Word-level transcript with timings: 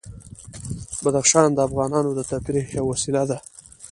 بدخشان 1.03 1.47
د 1.53 1.59
افغانانو 1.67 2.09
د 2.15 2.19
تفریح 2.31 2.65
یوه 2.77 2.87
وسیله 2.91 3.23
ده. 3.29 3.37